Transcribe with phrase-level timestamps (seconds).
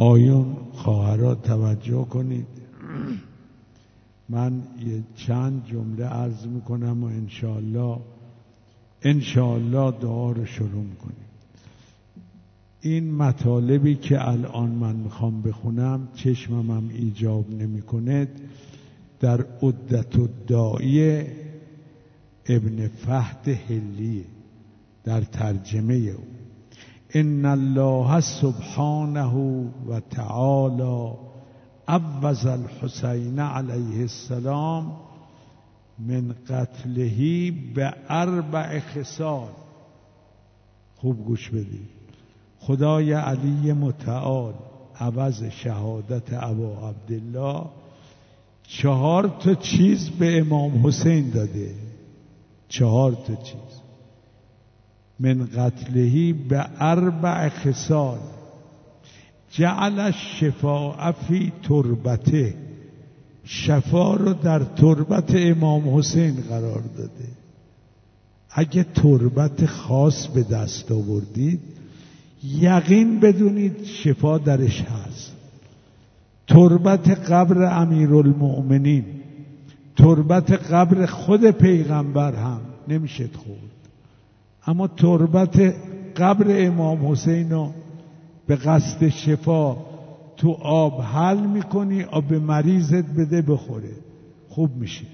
[0.00, 2.46] آیون خواهرها توجه کنید.
[4.28, 4.52] من
[4.86, 7.98] یه چند جمله عرض می‌کنم و انشاءالله
[9.02, 11.26] انشاءالله دعا رو شروع کنیم
[12.80, 18.28] این مطالبی که الان من می‌خوام بخونم چشمم هم ایجاب نمی‌کنه
[19.20, 21.22] در عدت الداعی
[22.46, 24.24] ابن فهد هلیه
[25.04, 26.39] در ترجمه او.
[27.14, 29.34] ان الله سبحانه
[29.88, 31.12] و تعالی
[31.88, 34.92] عوض الحسین علیه السلام
[35.98, 39.48] من قتلهی به اربع خصال
[40.96, 42.00] خوب گوش بدید.
[42.60, 44.54] خدای علی متعال
[45.00, 47.64] عوض شهادت ابا عبدالله
[48.62, 51.74] چهار تا چیز به امام حسین داده.
[52.68, 53.69] چهار تا چیز.
[55.20, 58.18] من قتلهی به اربع خصال.
[59.50, 62.54] جعل شفاع فی تربته.
[63.44, 67.28] شفا رو در تربت امام حسین قرار داده.
[68.50, 71.60] اگه تربت خاص به دست آوردید
[72.44, 75.32] یقین بدونید شفا درش هست.
[76.46, 79.04] تربت قبر امیرالمؤمنین
[79.96, 83.79] تربت قبر خود پیغمبر هم نمیشه خورد.
[84.66, 85.74] اما تربت
[86.16, 87.70] قبر امام حسین رو
[88.46, 89.76] به قصد شفا
[90.36, 93.92] تو آب حل می‌کنی آب به مریضت بده بخوره.
[94.48, 95.04] خوب میشه.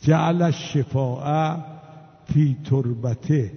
[0.00, 1.56] جعل الشفاء
[2.24, 3.52] فی تربته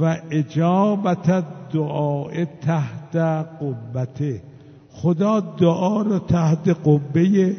[0.00, 4.42] و اجابت دعای تحت قبته.
[4.92, 7.56] خدا دعا رو تحت قبه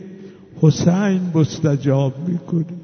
[0.61, 2.82] حسین مستجاب می‌کنه.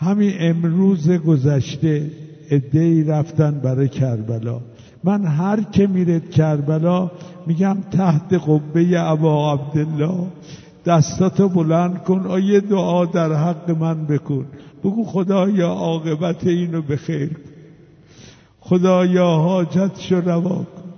[0.00, 2.10] همین امروز گذشته
[2.50, 4.60] ادهی رفتن برای کربلا.
[5.04, 7.10] من هر که میرد کربلا
[7.46, 10.26] میگم تحت قبه ابا عبدالله
[10.86, 14.46] دستاتو بلند کن آیه دعا در حق من بکن.
[14.84, 17.30] بگو خدایا عاقبت اینو بخیر.
[17.30, 17.50] کن
[18.60, 20.90] خدایا حاجتشو روا کن.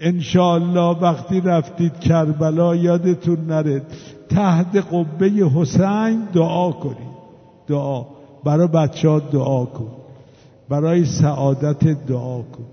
[0.00, 3.82] انشاءالله وقتی رفتید کربلا یادتون نرد
[4.28, 7.07] تحت قبه حسین دعا کنید.
[7.68, 8.04] دعا.
[8.44, 9.90] برای بچه ها دعا کن.
[10.68, 12.64] برای سعادت دعا کن.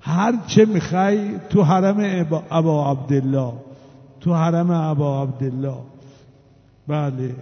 [0.00, 1.18] هر چه می‌خوای
[1.50, 3.52] تو حرم ابا عبدالله.
[4.20, 5.76] تو حرم ابا عبدالله.
[6.88, 7.34] بله.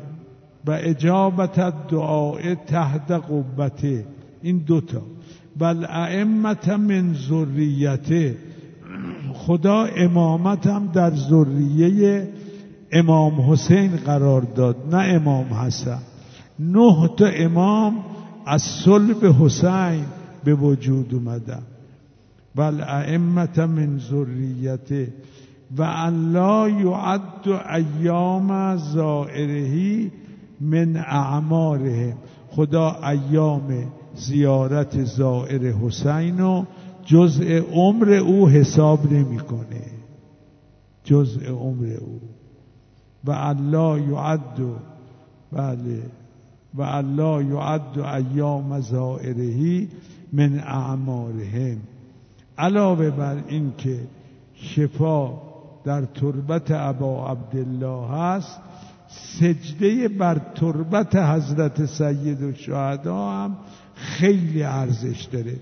[0.67, 4.05] و اجابت دعای تحت قبته
[4.43, 5.03] این دوتا.
[5.59, 8.37] بل ائمت من ذریته.
[9.35, 12.29] خدا امامت هم در ذریه
[12.93, 14.77] امام حسین قرار داد.
[14.95, 15.99] نه امام حسن.
[16.61, 18.05] نه تا امام
[18.47, 20.05] از صلب حسین
[20.45, 21.63] به وجود اومدن
[22.55, 25.13] بل ائمت من ذریته
[25.77, 30.11] و الله یعد ایام زائرهی
[30.61, 32.17] من اعمارهم.
[32.51, 36.65] خدا ایام زیارت زائر حسین و
[37.05, 39.83] جزء عمر او حساب نمی‌کنه.
[41.05, 42.21] جزء عمر او.
[43.25, 44.61] و الله یعد
[45.53, 46.03] بله.
[46.75, 49.89] و الله یعد ایام زائرهی
[50.33, 51.77] من اعمارهم
[52.59, 53.99] علاوه بر این که
[54.55, 55.33] شفا
[55.85, 58.61] در تربت ابا عبدالله هست
[59.09, 62.43] سجده بر تربت حضرت سید
[63.07, 63.57] و هم
[63.95, 65.57] خیلی ارزش داره.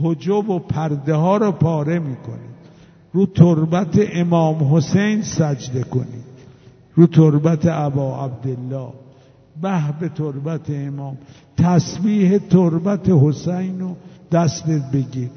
[0.00, 2.52] حجب و پرده ها رو پاره می‌کنید.
[3.12, 6.24] رو تربت امام حسین سجده کنید.
[6.94, 8.92] رو تربت ابا عبدالله.
[9.62, 11.18] به به تربت امام.
[11.56, 13.96] تسبیح تربت حسین رو
[14.32, 15.30] دستت بگیر.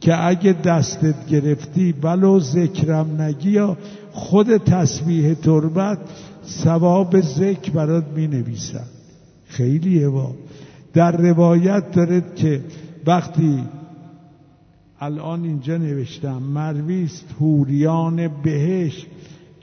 [0.00, 3.76] که اگه دستت گرفتی ولو ذکرم نگی یا
[4.12, 5.98] خود تسبیح تربت
[6.46, 8.84] ثواب ذکر برات می نویسن
[9.46, 10.34] خیلی با
[10.92, 12.64] در روایت دارد که
[13.06, 13.64] وقتی
[15.00, 19.06] الان اینجا نوشتم مرویست هوریان بهش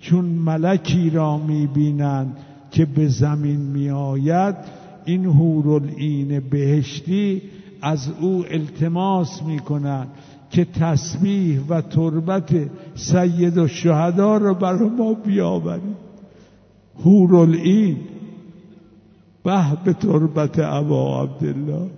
[0.01, 2.37] چون ملکی را می‌بینند.
[2.75, 4.55] که به زمین میآید
[5.05, 7.41] این هورالعین بهشتی
[7.81, 10.07] از او التماس می‌کنند
[10.51, 12.49] که تسبیح و تربت
[12.95, 15.95] سید و شهدا رو برای ما بیاورید.
[17.05, 17.97] هورالعین
[19.43, 21.89] به به تربت ابا عبدالله.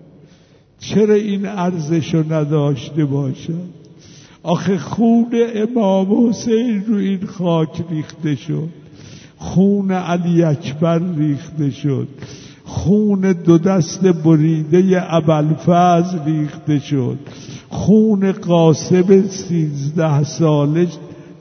[0.80, 3.78] چرا این ارزش رو نداشته باشد؟
[4.44, 5.26] آخه خون
[5.56, 8.70] امام حسین رو این خاک ریخته شد.
[9.38, 12.08] خون علی اکبر ریخته شد.
[12.66, 17.20] خون دو دست بریده ابلفز ریخته شد.
[17.70, 20.98] خون قاسب سیزده سالش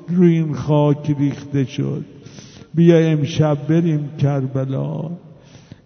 [0.08, 2.04] روی این خاک ریخته شد.
[2.74, 5.10] بیا امشب بریم کربلا.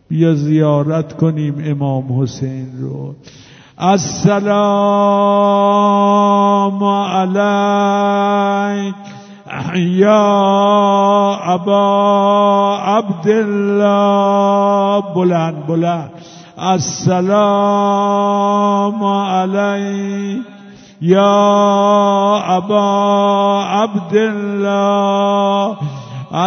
[0.09, 3.15] بیا زیارت کنیم امام حسین رو.
[3.79, 4.51] السلام
[6.85, 9.10] علیک.
[9.75, 11.87] يا أبا
[12.81, 16.09] عبد الله بلان بلان.
[16.75, 17.35] السلام
[19.05, 20.43] عليك
[21.03, 22.85] يا أبا
[23.65, 25.77] عبد الله.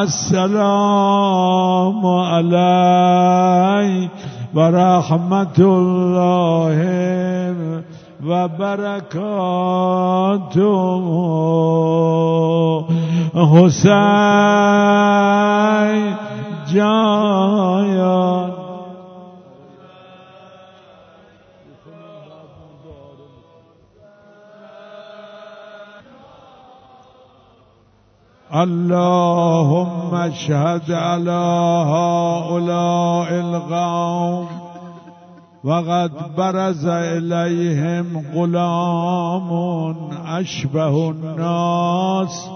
[0.04, 4.10] السلام عليك.
[4.56, 6.80] ورحمة الله.
[8.28, 9.84] وبركاته.
[13.36, 14.04] حسين
[16.74, 18.54] جايان
[28.54, 31.44] اللهم اشهد على
[31.90, 34.63] هؤلاء القوم
[35.64, 38.06] وقد برز إليهم
[38.36, 39.52] غلام
[40.26, 42.50] أشبه الناس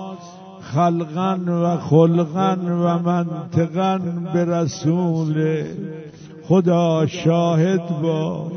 [0.62, 4.00] خلقا و خلقا و منطقا
[4.34, 5.64] به رسول
[6.48, 8.52] خدا شاهد با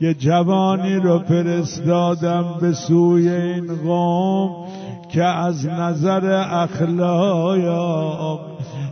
[0.00, 4.66] یه جوانی رو فرستادم به سوی این قوم
[5.12, 8.40] که از نظر اخلاق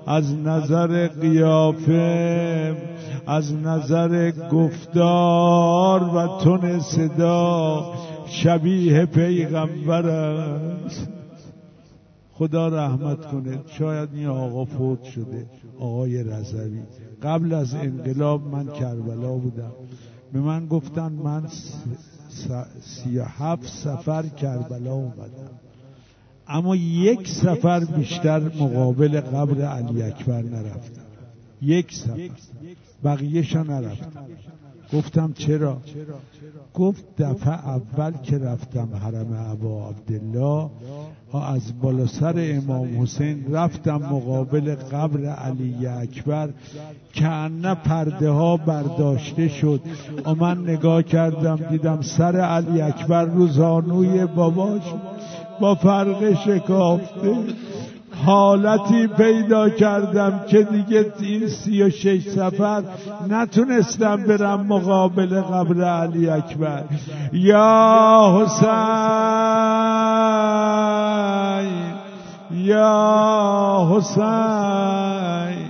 [0.07, 2.77] از نظر قیافه
[3.31, 7.95] از نظر گفتار و تون صدا
[8.27, 11.09] شبیه پیغمبر است.
[12.33, 13.61] خدا رحمت کنه.
[13.79, 15.47] شاید این آقا فوت شده.
[15.79, 16.81] آقای رضوی.
[17.23, 19.73] قبل از انقلاب من کربلا بودم.
[20.33, 21.43] به من گفتن من
[22.81, 25.51] سی هفت سفر کربلا اومدم.
[26.49, 31.10] اما یک سفر بیشتر مقابل قبر علی اکبر نرفتم.
[31.63, 32.31] یک سفر.
[33.05, 34.27] بقیهشا نرفتم.
[34.93, 35.77] گفتم چرا؟
[36.75, 40.71] گفت دفعه اول که رفتم حرم ابا عبدالله
[41.33, 46.51] از بالا سر امام حسین رفتم مقابل قبر علی اکبر
[47.13, 49.81] که نه پرده ها برداشته شد.
[50.25, 54.83] و من نگاه کردم دیدم سر علی اکبر رو زانوی باباش
[55.61, 57.37] با فرق شکافته
[58.27, 62.83] حالتی پیدا کردم که دیگه این سی و شش سفر
[63.31, 66.85] نتونستم برم مقابل قبر علی اکبر.
[67.33, 68.71] یا حسین
[72.53, 75.67] یا حسین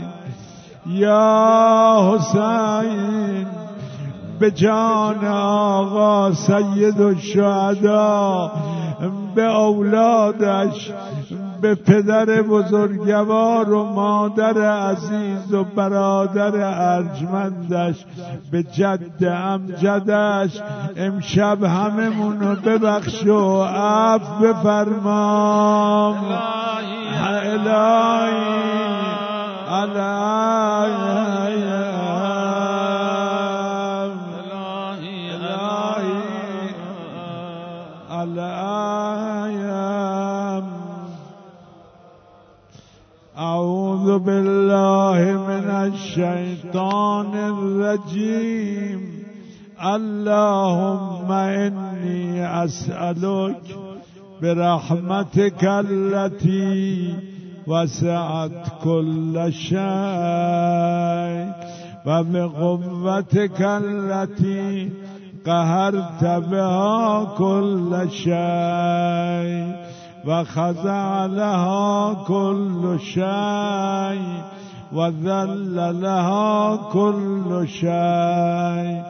[0.86, 3.46] یا حسین.
[4.40, 8.52] به جان آقا سید و شهدا
[9.34, 10.92] به اولادش
[11.62, 16.52] به پدر بزرگوار و مادر عزیز و برادر
[16.96, 18.04] ارجمندش
[18.50, 20.60] به جد امجدش
[20.96, 26.16] امشب هممونو ببخش و عف بفرما
[27.26, 28.60] الهی.
[29.68, 30.39] الهی.
[54.42, 57.14] برحمتك التي
[57.66, 59.80] وسعت كل شيء
[62.06, 64.90] وبقوتك التي
[65.46, 69.74] قهرت بها كل شيء
[70.26, 74.42] وخضع لها كل شيء
[74.92, 79.02] وذل لها كل شيء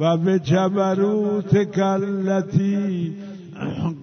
[0.00, 3.12] وبجبروتك التي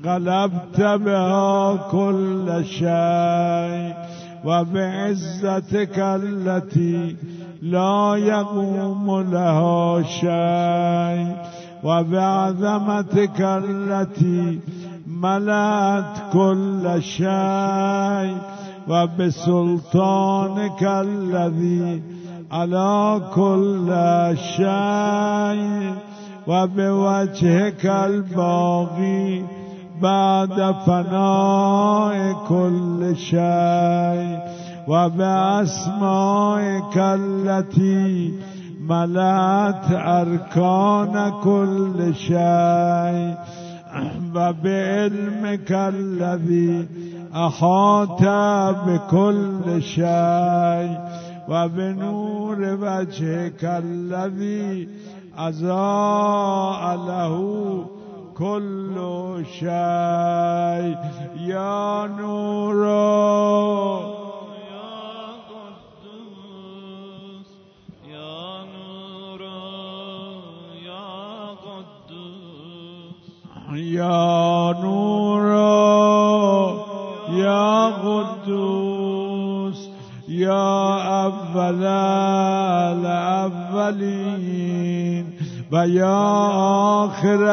[0.06, 3.94] قلبت بها كل شيء
[4.46, 7.16] وبعزتك التي
[7.62, 11.36] لا يقوم لها شيء
[11.84, 14.60] وبعظمتك التي
[15.08, 18.38] ملأت كل شيء
[18.88, 22.02] وبسلطانك الذي
[22.52, 23.90] على كل
[24.58, 25.94] شيء.
[26.48, 29.46] وبوجهك الباغي
[30.02, 34.40] بعد فناء كل شيء
[34.88, 36.18] وبأسمائك
[36.98, 38.34] التي
[38.82, 43.36] ملأت أركان كل شيء
[44.36, 46.88] وبعلمك الذي
[47.36, 48.22] أحاط
[48.88, 51.00] بكل شيء
[51.50, 54.88] وبنور وجهك الذي
[55.40, 57.36] أضاء له
[58.38, 58.96] كل
[59.60, 60.98] شيء.
[61.48, 62.86] يا نور.
[73.76, 75.50] يا نور.
[77.30, 79.90] يا قدوس.
[80.30, 81.86] يا أول
[83.90, 85.29] الأولين
[85.72, 87.46] ويا آخر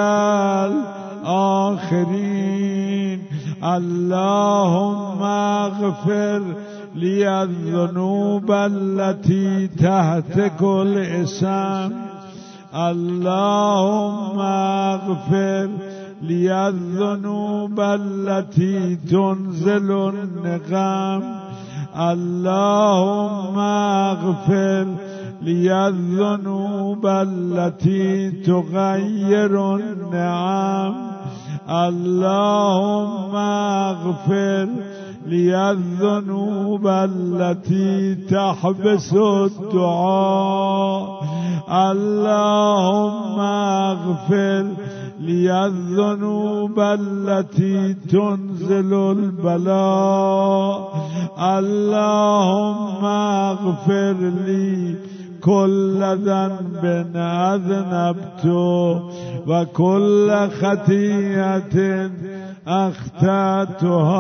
[1.25, 3.23] الآخرين
[3.65, 6.43] اللهم اغفر
[6.95, 11.93] لي الذنوب التي تحت كل اسم
[12.75, 15.69] اللهم اغفر
[16.23, 21.23] لي الذنوب التي تنزل النقم
[21.97, 24.87] اللهم اغفر
[25.43, 30.95] لي الذنوب التي تغير النعم.
[31.71, 34.69] اللهم اغفر.
[35.27, 41.25] لي الذنوب التي تحبس الدعاء.
[41.71, 44.67] اللهم اغفر.
[45.21, 50.97] لي الذنوب التي تنزل البلاء.
[51.41, 54.17] اللهم اغفر
[54.47, 54.95] لي
[55.47, 56.85] كل ذنب
[57.17, 58.45] أذنبت
[59.47, 62.11] وكل خطيئة
[62.69, 64.15] أخطأتها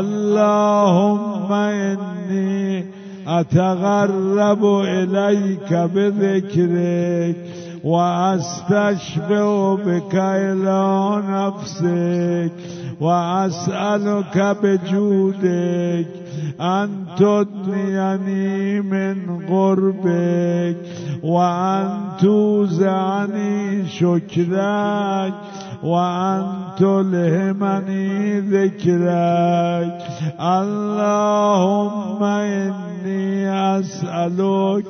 [0.00, 2.84] اللهم إني
[3.26, 7.36] أتغرب إليك بذكرك
[7.84, 12.52] وأستشفع بك إلى نفسك
[13.00, 16.06] وأسألك بجودك
[16.60, 19.45] أن تدنيني من
[19.76, 20.76] قربك
[21.22, 21.88] وأن
[22.20, 25.34] توزعني شكرك
[25.84, 26.46] وأن
[26.78, 29.98] تلهمني ذكرك
[30.40, 34.84] اللهم إني أسألك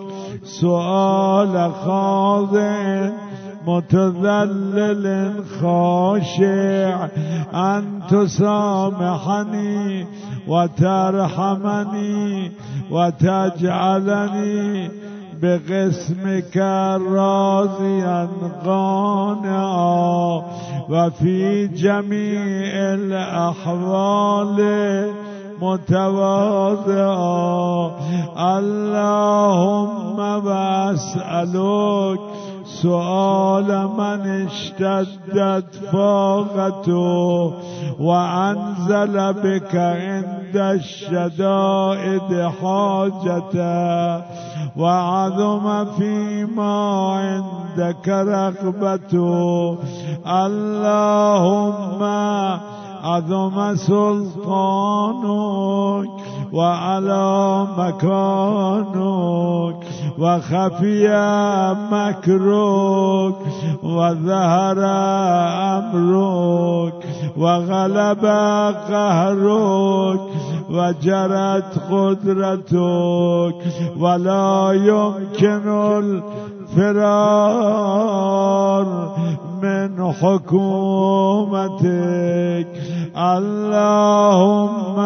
[0.61, 3.25] سؤال خاضع.
[3.66, 7.06] متذلل خاشع.
[7.54, 10.06] أن تسامحني
[10.49, 12.52] وترحمني
[12.90, 14.90] وتجعلني
[15.42, 16.56] بقسمك
[17.12, 18.28] راضيا
[18.66, 20.42] قانعا.
[20.90, 24.58] وفي جميع الأحوال
[25.62, 27.90] متواضعا.
[28.58, 32.20] اللهم وأسألك
[32.83, 33.68] سؤال
[33.99, 37.52] من اشتدت فاقته
[38.00, 42.30] وأنزل بك عند الشدائد
[42.61, 44.25] حاجته
[44.76, 46.76] وعظم فيما
[47.16, 49.78] عندك رغبته.
[50.26, 52.02] اللهم
[53.03, 54.37] عظم سلطانك
[56.53, 59.76] وعلى مكانك
[60.19, 61.09] وخفي
[61.93, 63.37] مكرك
[63.83, 64.79] وظهر
[65.79, 68.25] أمرك وغلب
[68.91, 70.21] قهرك
[70.71, 73.55] وجرت قدرتك
[74.00, 75.69] ولا يمكن
[76.76, 78.07] الفرار
[79.63, 81.67] من حكومتك
[83.17, 84.97] اللهم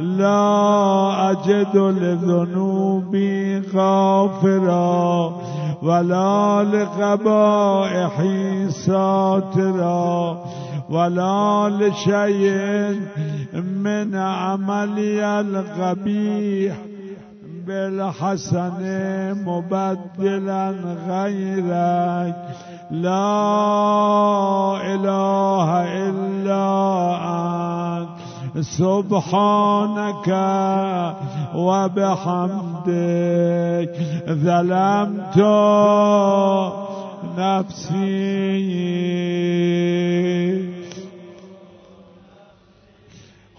[0.00, 5.32] لا أجد لذنوبي غافرا
[5.82, 8.36] ولا لقبائحي
[8.70, 10.44] ساترا
[10.90, 13.00] ولا لشيء
[13.54, 16.76] من عملي القبيح
[17.66, 18.80] بالحسن
[19.44, 20.74] مبدلا
[21.08, 22.36] غيرك.
[22.90, 23.26] لا
[24.94, 25.68] إله
[26.08, 26.66] إلا
[27.98, 28.08] أنت.
[28.60, 30.28] سبحانك
[31.54, 32.86] وبحمدك
[34.28, 35.38] ظلمت
[37.38, 38.66] نفسي.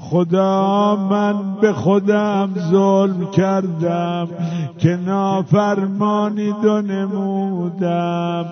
[0.10, 4.28] خدا من به خودم ظلم کردم
[4.78, 8.46] که نافرمانی دو نمودم.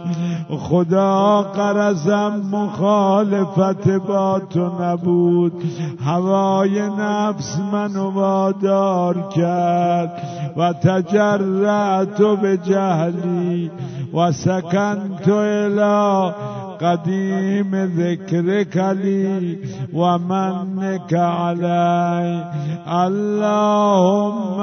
[0.49, 5.63] خدا قرزم مخالفت با تو نبود.
[6.05, 10.21] هوای نفس منو وادار کرد
[10.57, 13.71] و تجرعت به جهلی
[14.13, 16.33] و سکنت الى
[16.81, 19.57] قدیم ذکرک لی
[19.93, 22.43] و منک علی.
[22.87, 24.59] اللهم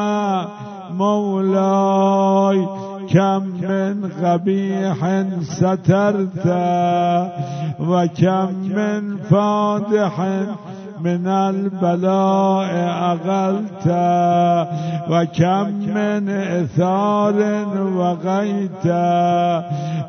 [0.98, 2.66] مولاي
[3.12, 6.46] كم من قبيح سترت
[7.80, 10.16] وكم من فادح
[11.04, 12.70] من البلاء
[13.12, 13.86] أغلت
[15.10, 17.36] وكم من إثار
[17.96, 18.86] وغيت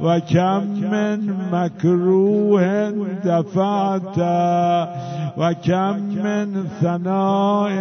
[0.02, 1.20] وكم من
[1.52, 2.90] مكروه
[3.26, 4.18] دفعت
[5.38, 6.48] وكم من
[6.82, 7.72] ثناء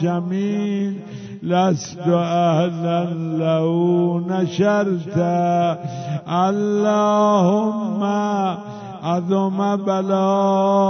[0.00, 0.94] جميل
[1.42, 3.04] لست أهلا
[3.38, 5.18] لو نشرت.
[6.28, 8.02] اللهم
[9.02, 10.84] عظم بلائي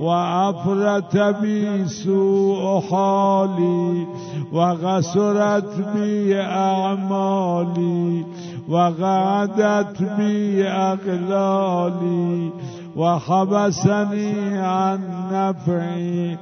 [0.00, 4.06] وعفرت بي سوء حالي
[4.52, 8.24] وغسرت بي أعمالي
[8.68, 12.50] وغعدت بي أغلالي
[12.96, 15.00] وحبسني عن
[15.32, 16.38] نفعي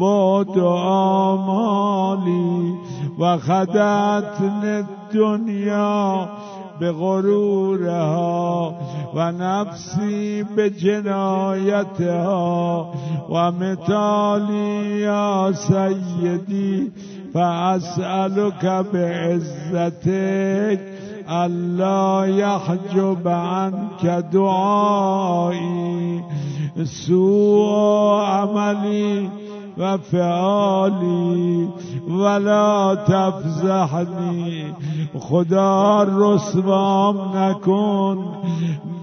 [0.00, 0.58] بعد
[6.82, 8.74] آمالي وخدعتني الدنيا بغرورها
[9.14, 12.00] ونفسي بجنايتها
[13.28, 16.92] ومثالي يا سيدي
[17.34, 20.80] فأسألك بعزتك
[21.30, 26.20] ألا يحجب عنك دعائي
[26.84, 29.09] سوء عملي
[29.80, 31.68] و فعالی
[32.08, 34.64] ولا تفزحنی.
[35.18, 38.18] خدا رسوام نکن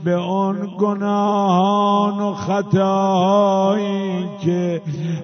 [0.04, 4.82] به اون گناهان و خطاهایی که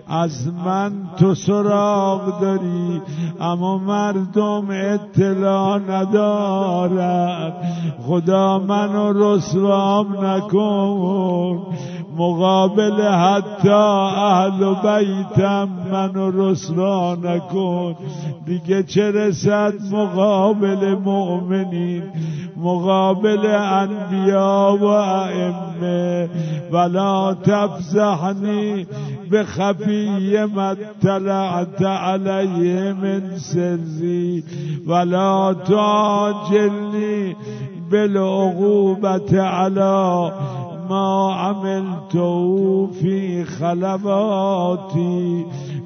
[0.08, 3.02] از من تو سراغ داری
[3.40, 7.54] اما مردم اطلاع ندارد
[8.08, 11.66] خدا منو رسوام نکن.
[12.18, 17.96] مقابل حتی اهل بیتم منو رسوا نکن.
[18.46, 22.04] دیگه چه رسد؟ مقابل مؤمنین
[22.58, 26.30] مقابل انبیا و ائمه.
[26.72, 28.88] ولا تفزحنی
[29.32, 34.44] به خفی مطلعت علیه من سری.
[34.88, 37.36] ولا تعجلنی
[37.92, 40.32] بالعقوبت علی
[40.94, 42.18] ما عملت
[43.02, 45.46] في خلواتي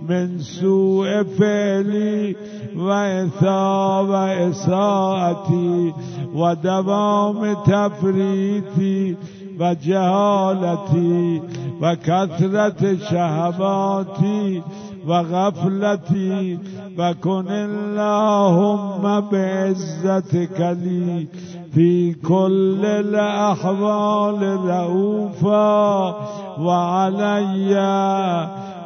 [0.09, 2.35] من سوء فعلي
[2.77, 5.93] وإثاب وإساءتي
[6.35, 9.15] ودوام تفريتي
[9.59, 11.41] وجهالتي
[11.81, 14.61] وكثرة شهواتي
[15.07, 16.59] وغفلتي
[16.99, 21.27] وكن اللهم بعزتك لي
[21.73, 26.15] في كل الأحوال رؤوفا
[26.59, 27.75] وعلي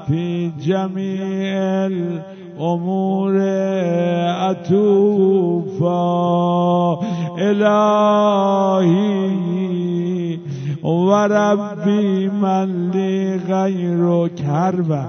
[0.07, 3.37] في جميع الأمور
[4.51, 5.91] أتوفا
[7.37, 8.71] إلهي
[10.83, 15.05] وربي من لي غيرك هر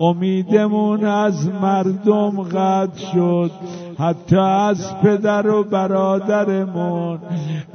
[0.00, 3.50] امیدمون از مردم قد شد.
[3.98, 7.18] حتی از پدر و برادرمون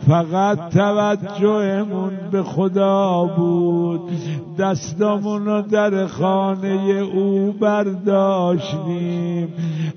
[0.07, 4.01] فقط توجهمون به خدا بود.
[4.59, 9.47] دستامون رو در خانه او برداشتیم.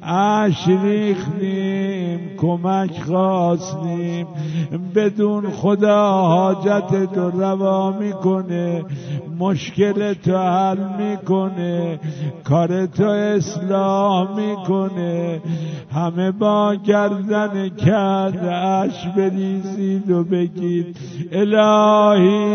[0.03, 4.27] اش ریختیم کمک خواستیم.
[4.95, 8.85] بدون خدا حاجت تو روا می‌کنه
[9.39, 12.01] مشکل تو حل می‌کنه
[12.45, 15.41] کار تو اصلاح می‌کنه.
[16.15, 20.97] همه با گردن کرد اش بریزید و بگید
[21.33, 22.55] الهی.